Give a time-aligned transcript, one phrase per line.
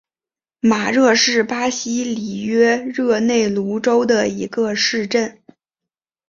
[0.61, 5.37] 马热是巴西里约热内卢州的一个市镇。